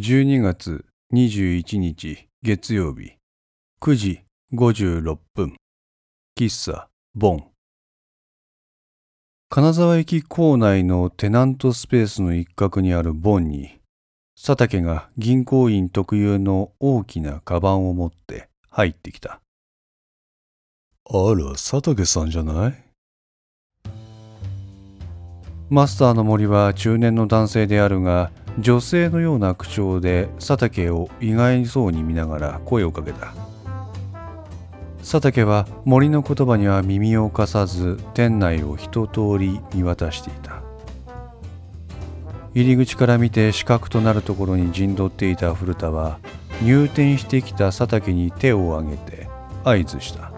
[0.00, 3.14] 12月21日月曜日。
[3.80, 4.20] 9時
[4.54, 5.56] 56分。
[6.38, 6.86] 喫茶
[7.16, 7.44] ボン。
[9.48, 13.80] 金沢駅構内のテナントスペースの一角にあるボンに
[14.40, 19.40] 佐竹が銀行員特有の大きなカバンを持って入ってきた。
[21.10, 22.84] あら佐竹さんじゃない？
[25.68, 33.32] マスターの森は中年の男性であるが女性のような口調で佐竹を意外そうに見ながら声をかけた。
[34.98, 40.60] 佐竹は森の言葉には耳を貸さず店内を一通り見渡していた。
[42.52, 46.18] 入り口から見て死角となるところに陣取っていた古田は
[46.60, 49.28] 入店してきた佐竹に手を挙げて
[49.62, 50.32] 合図した。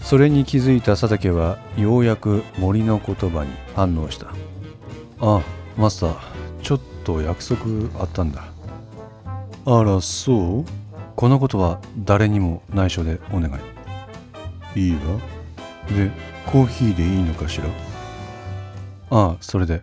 [0.00, 4.28] それに気づいた佐竹はようやく森の言葉に反応した
[5.20, 5.42] あ
[5.76, 6.16] マスター
[6.62, 7.64] ちょっと約束
[8.00, 8.48] あったんだ。
[9.66, 10.64] あらそう？
[11.14, 13.50] このことは誰にも内緒でお願
[14.74, 14.80] い。
[14.80, 14.98] いいわ。
[15.88, 16.10] で
[16.46, 17.66] コーヒーでいいのかしら？
[19.10, 19.82] ああそれで。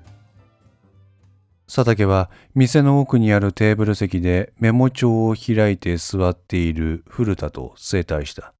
[1.68, 8.54] 佐竹は店の奥にあるテーブル席でメモ帳を開いて座っている古田と整体した。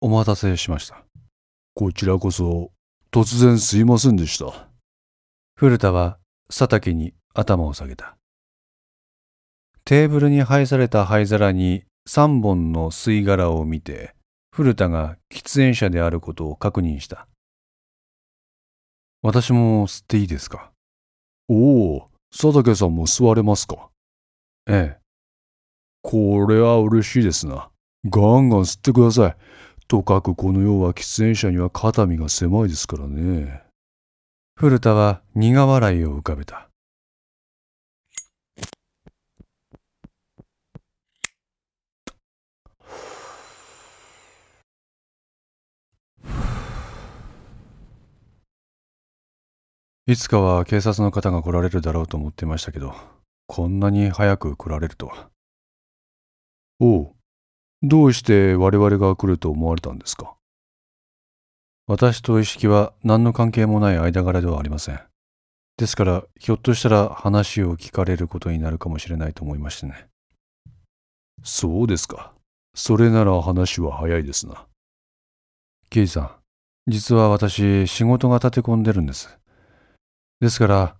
[0.00, 1.04] お待たせしました。
[1.74, 2.70] こちらこそ
[3.14, 4.68] 突然すいませんでした。
[5.54, 6.16] 古田は
[6.48, 8.16] 佐竹に頭を下げた。
[9.84, 14.14] テーブルに配された灰皿に3本の吸い殻を見て
[14.50, 17.28] 古田が喫煙者であることを確認した。
[19.20, 20.72] 私も吸っていいですか？
[21.48, 23.90] おお佐竹さんも吸われますか？
[24.66, 24.98] ええ。
[26.00, 27.68] これは嬉しいですな。
[28.08, 29.36] ガンガン吸ってください
[29.92, 33.62] とかくこの世は喫煙者には肩身が狭いですからね。
[34.56, 36.70] 古田は苦笑いを浮かべた。
[50.06, 52.94] いつかは警察の方が来られるだろうと思ってましたけど、
[53.46, 55.28] こんなに早く来られるとは。
[56.80, 57.12] おう、
[57.82, 60.34] どうして我々が来ると思われたんですか？
[61.88, 65.00] 私と意識は何の関係もない間柄ではありません。
[65.76, 70.06] ですから、ひょっとしたら話を聞かれることになるかもしれないと思いましてね。
[71.42, 72.34] そうですか。
[72.74, 74.66] それなら話は早いですな。
[75.90, 76.30] 刑事さん、
[76.86, 79.36] 実は私、仕事が立て込んでるんです。
[80.40, 80.96] ですから、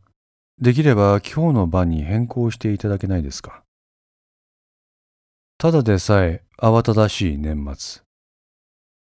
[0.60, 3.62] できれば今日の晩に変更していただけないですか？
[5.62, 8.02] ただでさえ慌ただしい年末。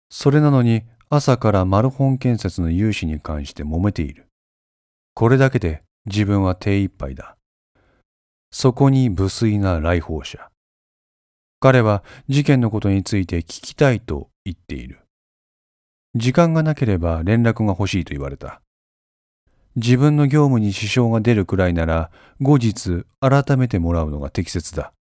[0.08, 4.28] それなのに朝からマルホン建設の融資に関して揉めている。
[5.12, 7.36] これだけで自分は手一杯だ。
[8.52, 10.48] そこに無粋な来訪者。
[11.58, 15.00] 彼は事件のことについて聞きたいと言っている。
[16.14, 18.62] 時間がなければ連絡が欲しいと言われた。
[19.74, 24.92] 自分の業務に支障が出るくらいなら後日改めてもらうのが適切だ。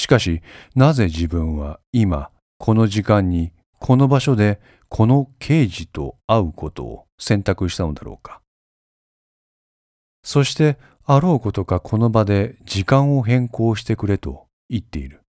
[0.00, 0.40] しかし、
[0.74, 8.40] なぜ自分は今、この時間に、この場所で、この刑事と会うことを選択したのだろうか。
[10.24, 15.20] そして、あろうことかこの場で時間を変更してくれと言っている。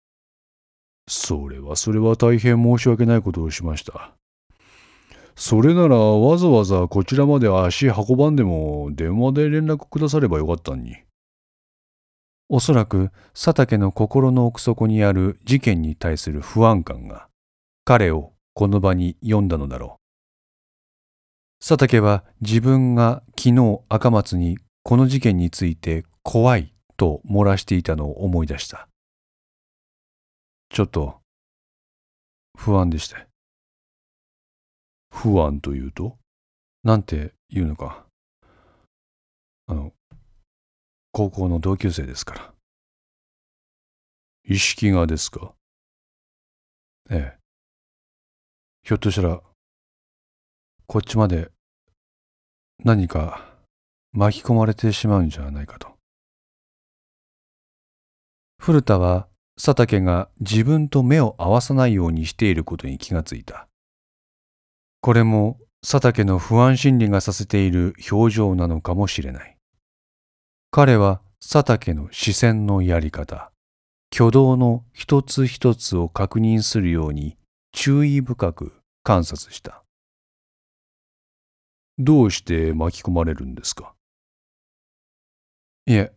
[1.05, 4.13] それはそれは大変申し訳ないことをしました。
[5.35, 10.95] それならわざわざこちらまで足運ばんでも電話で連絡くださればよかったんに。
[12.53, 17.29] おそらく佐竹の心の奥底にある事件に対する不安感が
[17.85, 21.63] 彼をこの場に呼んだのだろう。
[21.65, 28.89] 佐竹は自分が昨日赤松にこの事件について怖いと漏らしていたのを思い出した。
[30.69, 31.21] ちょっと
[32.57, 33.15] 不安でして。
[35.09, 36.17] 不安というと？
[36.83, 38.03] なんて言うのか。
[39.67, 39.93] あの、
[41.11, 42.53] 高校の同級生ですから。
[44.47, 45.53] 意識がですか？
[47.09, 47.39] ええ。
[48.83, 49.41] ひょっとしたら、
[50.87, 51.51] こっちまで
[52.83, 53.45] 何か
[54.13, 55.89] 巻き込まれてしまうんじゃないかと。
[58.57, 63.67] 古田は佐竹が自分と目を合わさないようにしていることに気がついた。
[65.01, 69.50] これも佐竹の不安心理がさせている表情なのかもしれない。
[70.73, 73.51] 彼は佐竹の視線のやり方、
[74.15, 77.35] 挙動の一つ一つを確認するように
[77.73, 78.71] 注意深く
[79.03, 79.83] 観察した。
[81.97, 83.93] どうして巻き込まれるんですか？
[85.87, 86.13] いえ、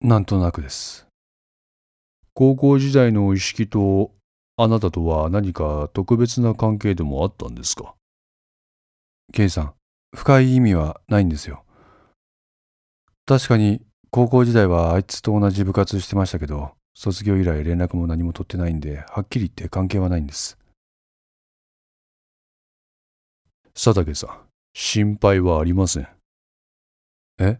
[0.00, 1.06] なんとなくです。
[2.32, 4.12] 高校時代の意識と
[4.56, 7.94] あなたとは何か特別な関係でもあったんですか
[9.34, 9.74] ?K さん、
[10.16, 11.66] 深い意味はないんですよ。
[13.28, 20.56] 確かに高校時代はあいつと同じ部活してましたけど、卒業以来連絡も何も取ってないんで、はっきり言って関係はないんです。
[23.74, 24.30] 佐竹さん、
[24.72, 26.08] 心配はありません。
[27.38, 27.58] え？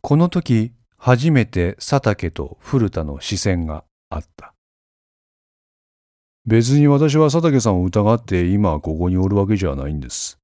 [0.00, 4.54] この時、初めて佐竹と古田の視線があった。
[6.46, 10.36] 別に私は佐竹さんを疑って今ここにおるわけじゃないんです。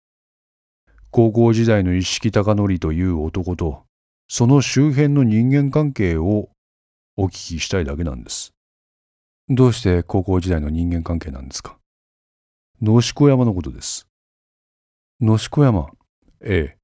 [1.10, 3.82] 高校時代の一色貴則という男と
[4.32, 6.50] その周辺の人間関係を
[7.16, 8.52] お聞きしたいだけなんです。
[9.48, 11.78] どうして高校時代の人間関係なんですか？
[12.80, 14.06] 野子山のことです。
[15.20, 15.90] 野子山？
[16.42, 16.78] ええ。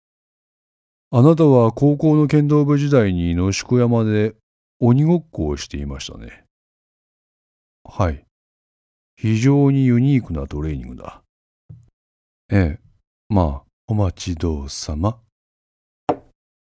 [1.13, 4.35] あなたは高校の剣道部時代に野子山で
[4.81, 6.43] 鬼ごっこをしていましたね。
[7.85, 8.25] はい。
[9.15, 11.23] 非常にユニークなトレーニングだ。
[12.51, 12.81] ええ。
[13.29, 15.21] まあ、お待ちどうさま。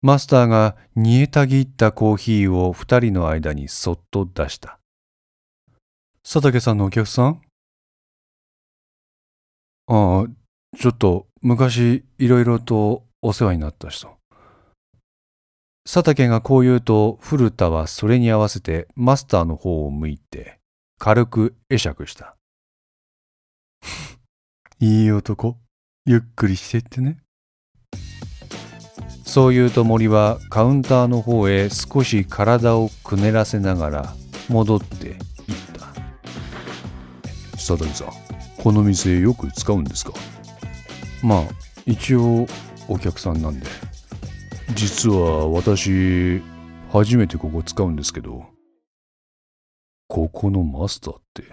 [0.03, 4.79] マスターが煮えたぎったコーヒーを二人の間にそっと出した。
[6.23, 7.41] 佐竹さんのお客さん？
[9.85, 10.25] ああ、
[10.79, 14.17] ちょっと昔いろいろとお世話になった人。
[15.85, 20.59] 佐竹がこう言うと古田はそれに合わせてマスターの方を向いて
[20.97, 22.35] 軽く会釈した。
[24.79, 25.59] いい男、
[26.05, 27.17] ゆっくりしてってね。
[29.31, 34.13] そう言うと森はカウンターの方へ少し体をくねらせながら
[34.49, 35.15] 戻っていっ
[35.71, 35.87] た。
[37.53, 38.07] 佐竹さん、
[38.61, 40.11] この店よく使うんですか？
[41.23, 41.41] まあ、
[41.85, 42.45] 一応
[42.89, 43.65] お客さんなんで。
[44.73, 46.41] 実は私、
[46.91, 48.43] 初めてここ使うんですけど、
[50.09, 51.43] ここのマスターって？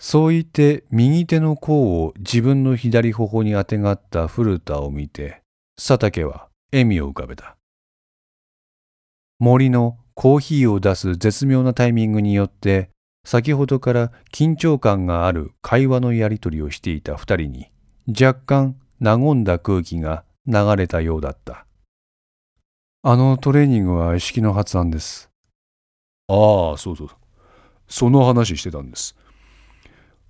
[0.00, 5.41] そう言って右手の甲を自分の左頬にあてがった古田を見て、
[5.76, 7.56] 佐竹は笑みを浮かべた。
[9.38, 12.90] 森のコーヒーを出す絶妙なタイミングによって、
[13.24, 17.70] 先ほどから緊張感がある会話のやりとりをしていた二人に、
[18.08, 21.66] 若干和んだ空気が流れたようだった。
[23.02, 25.30] あのトレーニングは意識の発案です。
[26.28, 27.08] ああ、そうそう。
[27.88, 29.16] その話してたんです。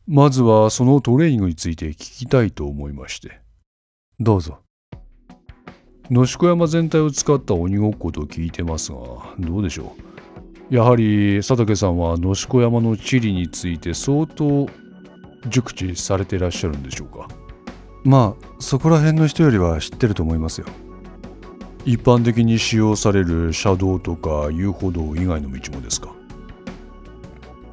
[0.06, 3.40] まずはそのトレーニングについて聞きたいと思いまして。
[4.18, 4.58] どうぞ。
[6.10, 8.98] 野宿山全体を使った鬼ごっこと聞いてますが、
[9.38, 9.94] どうでしょ
[10.70, 10.74] う？
[10.74, 14.68] やはり佐竹さんは野宿山の地理について相当
[15.48, 17.28] 熟知されていらっしゃるんでしょうか？
[18.04, 20.66] まあそこら辺の人よりは知ってると思いますよ
[21.84, 26.14] 一般的に使用される車道とか遊歩道以外の道もですか？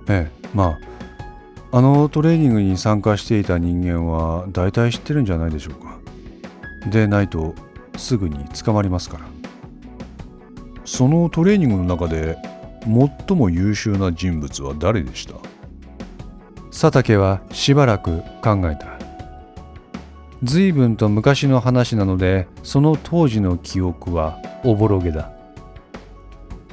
[0.08, 0.78] ええま
[1.72, 6.00] ああのトレーニングに参加していた人間は大体知ってるんじゃないでしょうか
[6.90, 7.54] でないと
[8.00, 9.26] すぐに捕まりますから。
[10.86, 12.38] そのトレーニングの中で
[12.84, 15.36] 最も優秀な人物は誰でした？
[16.72, 18.98] 佐竹はしばらく考えた。
[20.42, 25.32] 随分と昔の話なのでその当時の記憶はおぼろげだ。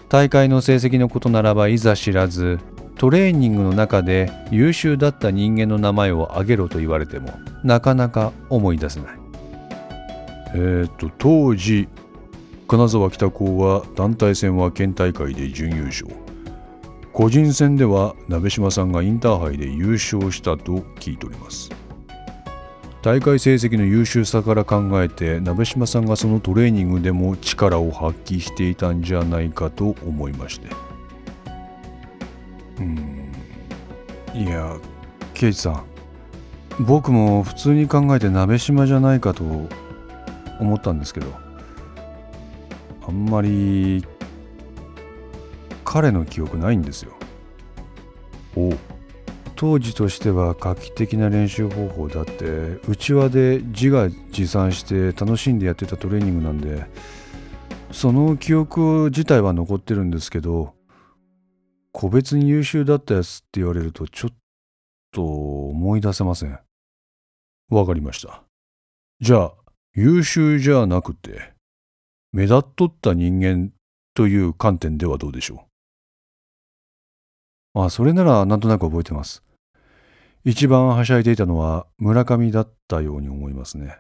[0.09, 2.61] 大会の成績のことならばいざ知らず
[2.97, 9.26] トレーニングの中で優秀だった人間の名前を挙げろと言われてもなかなか思い出せない。
[10.55, 11.89] えっ、と当時
[12.69, 16.07] 金沢北高は団体戦は県大会で準優勝。
[17.13, 21.71] 個人戦では鍋島さんがインターハイで優勝したと聞いております。
[23.03, 30.69] 大会成績の優秀さから考えて鍋島さんがそのトレーニングでも力を発揮していたんじゃないかと思いまして。
[32.81, 33.33] うん。
[34.35, 34.77] いや
[35.35, 35.85] 刑事さん。
[36.81, 39.45] 僕も普通に考えて鍋島じゃないかと
[40.61, 41.33] 思ったんですけど
[43.07, 44.05] あんまり
[45.85, 47.13] 彼の記憶ないんですよ。
[48.57, 48.73] お
[49.55, 56.85] 当時としては画期的な練習方法だって内輪で自画自賛して楽しんでやってたトレーニングなんで
[57.91, 60.75] その記憶自体は残ってるんですけど
[61.93, 64.37] 個別に優秀だったやつって言われるとちょっ
[65.13, 66.59] と思い出せません。
[67.71, 68.43] わかりました。
[69.21, 69.55] じゃあ
[69.99, 71.55] 優秀じゃなくて
[72.31, 73.71] 目立っとった人間
[74.13, 75.65] という観点ではどうでしょ
[77.75, 77.81] う？
[77.85, 79.43] あそれならなんとなく覚えてます
[80.45, 83.99] 一番はしゃいでいたのは村上だったように思いますね。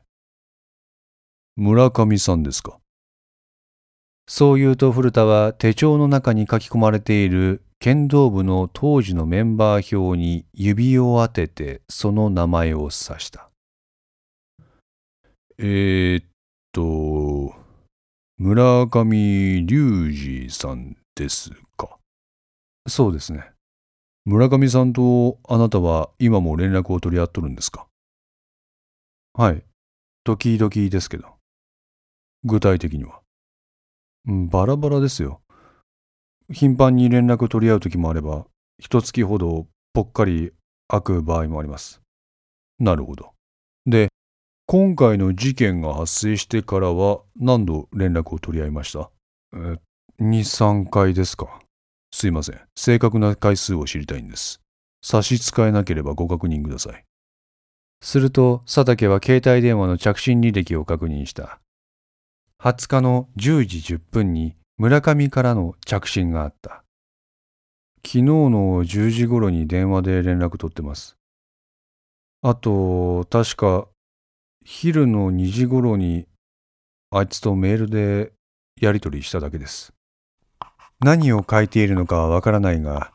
[1.56, 2.78] 村上さんですか？
[4.28, 13.48] そう言うと古田は手帳の中に書き込まれている剣道部の当時のメンバー表に指を当ててその名前を指した。
[15.58, 16.24] えー、っ
[16.72, 17.54] と、
[18.36, 21.96] 村上隆二さんですか？
[22.86, 23.52] そうですね。
[24.26, 27.86] 村上さんとあなたは今も連絡を取り合っとるんですか？
[29.32, 29.62] はい。
[30.24, 31.28] 時々ですけど。
[32.44, 33.20] 具体的には？
[34.28, 35.40] うんバラバラですよ。
[36.52, 38.46] 頻繁に連絡取り合う時もあれば、
[38.78, 40.52] 一月ほどぽっかり
[40.88, 42.02] 開く場合もあります。
[42.78, 43.32] なるほど。
[43.86, 44.10] で、
[44.68, 49.10] 今回の事件が発生してからは何度連絡を取り合いました？
[49.54, 49.76] え
[50.20, 51.60] 2、3回ですか。
[52.10, 52.60] すいません。
[52.74, 54.60] 正確な回数を知りたいんです。
[55.02, 57.04] 差し支えなければご確認ください。
[58.00, 61.60] すると佐竹は携帯電話の着信履歴を確認した。
[62.60, 66.82] 20日の10時10分に村上からの着信があった。
[68.04, 71.16] 昨日の10時頃に電話で連絡取ってます。
[72.42, 73.86] あと、確か
[74.68, 76.26] 昼の2時頃に
[77.12, 78.32] あいつとメールで
[78.80, 79.92] やり取りしただけです。
[80.98, 83.12] 何を書いているのかはわからないが、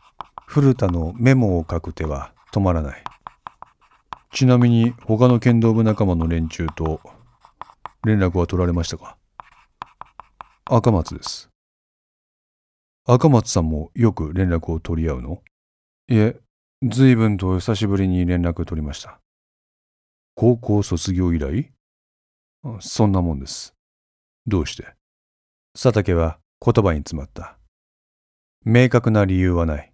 [0.48, 3.03] 古田のメモを書く手は止まらない。
[4.31, 7.01] ちなみに他の剣道部仲間の連中と
[8.05, 9.17] 連絡は取られましたか？
[10.63, 11.50] 赤松です。
[13.05, 15.41] 赤松さんもよく連絡を取り合うの？
[16.08, 16.38] いえ、
[16.81, 19.20] 随分と久しぶりに連絡取りました。
[20.36, 21.72] 高校卒業以来？
[22.80, 23.74] そんなもんです。
[24.48, 24.86] どうして？
[25.74, 27.58] 佐竹は言葉に詰まった。
[28.64, 29.92] 明確な理由はない。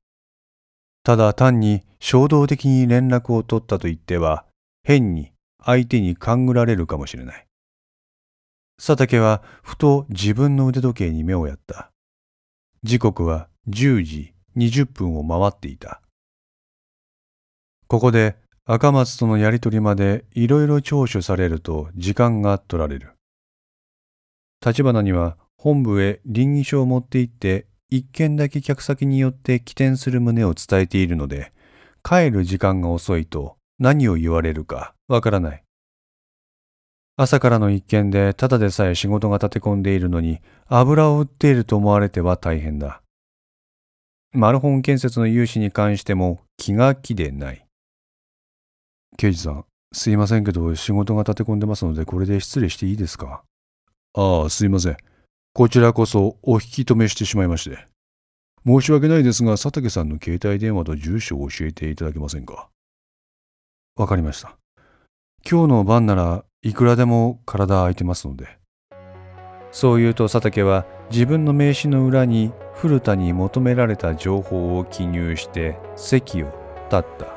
[1.03, 4.45] ただ単に衝動的に連絡を取ったと言っては、
[4.83, 5.31] 変に
[5.63, 7.47] 相手に勘ぐられるかもしれない。
[8.77, 11.91] 佐竹はふと自分の腕時計に目をやった。
[12.83, 16.01] 時刻は10時20分を回っていた。
[17.87, 18.35] ここで
[18.69, 23.13] 赤松とのやりとりまでいろいろ聴取されると時間が取られる。
[24.63, 31.53] 立花には本部へ臨議書を持って行って一件だけ客先によって起点する旨を伝えているので
[32.03, 35.63] 帰る時間が遅いと何を言われるかわからない。
[37.15, 43.01] 朝からの一件でただでさえ仕事が立て込んでいるのに油を売っていると思われては大変だ。
[44.33, 47.66] マルホン建設の融資に関しても気が気でない。
[49.15, 53.43] 刑事さん、すいませんけど仕事が立て込んでますのでこれで失礼していいですか？
[54.13, 54.97] ああ、すいません。
[55.53, 57.85] こちらこそお引き止めしてしまいまして。
[58.65, 62.67] 申し訳ないですが、佐竹さんの携帯電話と住所を教えていただけませんか？
[63.95, 64.57] わかりました。
[65.49, 68.57] 今日の晩ならいくらでも体空いてますので。
[69.71, 76.47] そう言うと佐竹は自分の名刺の裏に古田に求められた情報を記入して席を
[76.91, 77.36] 立った。